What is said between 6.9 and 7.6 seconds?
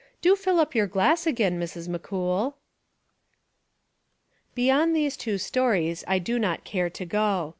go.